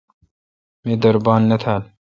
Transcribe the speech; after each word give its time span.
می 0.85 0.93
در 1.01 1.15
بان 1.25 1.41
نہ 1.49 1.57
تھال۔ 1.63 1.83